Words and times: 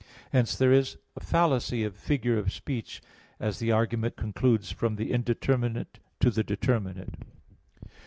Hence 0.31 0.55
there 0.55 0.73
is 0.73 0.97
a 1.15 1.19
fallacy 1.19 1.83
of 1.83 1.95
"figure 1.95 2.35
of 2.39 2.51
speech" 2.51 3.01
as 3.39 3.59
the 3.59 3.71
argument 3.71 4.15
concludes 4.15 4.71
from 4.71 4.95
the 4.95 5.11
indeterminate 5.11 5.99
to 6.21 6.31
the 6.31 6.43
determinate. 6.43 7.13